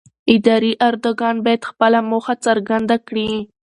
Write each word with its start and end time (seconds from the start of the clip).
اداري 0.33 0.73
ارګان 0.87 1.35
باید 1.45 1.67
خپله 1.69 1.99
موخه 2.09 2.33
څرګنده 2.45 2.97
کړي. 3.07 3.29